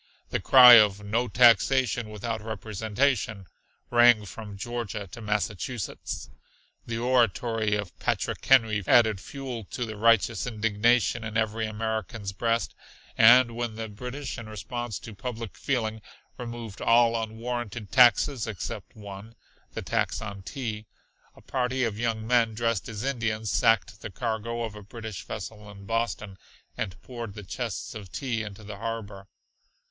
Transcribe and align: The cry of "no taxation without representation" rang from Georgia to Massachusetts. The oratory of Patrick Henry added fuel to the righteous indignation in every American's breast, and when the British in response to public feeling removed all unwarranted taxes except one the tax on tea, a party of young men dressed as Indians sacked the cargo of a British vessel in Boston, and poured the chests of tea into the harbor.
The 0.31 0.39
cry 0.39 0.79
of 0.79 1.03
"no 1.03 1.27
taxation 1.27 2.09
without 2.09 2.41
representation" 2.41 3.45
rang 3.91 4.25
from 4.25 4.57
Georgia 4.57 5.05
to 5.11 5.21
Massachusetts. 5.21 6.31
The 6.87 6.97
oratory 6.97 7.75
of 7.75 7.95
Patrick 7.99 8.43
Henry 8.43 8.83
added 8.87 9.19
fuel 9.21 9.63
to 9.65 9.85
the 9.85 9.95
righteous 9.95 10.47
indignation 10.47 11.23
in 11.23 11.37
every 11.37 11.67
American's 11.67 12.31
breast, 12.31 12.73
and 13.15 13.55
when 13.55 13.75
the 13.75 13.87
British 13.89 14.39
in 14.39 14.49
response 14.49 14.97
to 14.97 15.13
public 15.13 15.55
feeling 15.55 16.01
removed 16.35 16.81
all 16.81 17.15
unwarranted 17.21 17.91
taxes 17.91 18.47
except 18.47 18.95
one 18.95 19.35
the 19.75 19.83
tax 19.83 20.19
on 20.19 20.41
tea, 20.41 20.87
a 21.35 21.41
party 21.41 21.83
of 21.83 21.99
young 21.99 22.25
men 22.25 22.55
dressed 22.55 22.89
as 22.89 23.03
Indians 23.03 23.51
sacked 23.51 24.01
the 24.01 24.09
cargo 24.09 24.63
of 24.63 24.73
a 24.73 24.81
British 24.81 25.23
vessel 25.25 25.69
in 25.69 25.85
Boston, 25.85 26.39
and 26.75 26.99
poured 27.03 27.35
the 27.35 27.43
chests 27.43 27.93
of 27.93 28.11
tea 28.11 28.41
into 28.41 28.63
the 28.63 28.77
harbor. 28.77 29.27